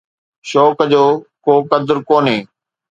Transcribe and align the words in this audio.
شوق 0.49 0.77
جو 0.91 1.03
ڪو 1.45 1.53
قدر 1.71 1.97
ڪونهي 2.09 2.37